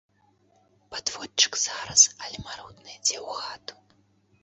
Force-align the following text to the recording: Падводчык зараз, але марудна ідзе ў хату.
Падводчык 0.95 1.53
зараз, 1.67 2.01
але 2.25 2.37
марудна 2.49 2.89
ідзе 2.99 3.17
ў 3.27 3.29
хату. 3.47 3.75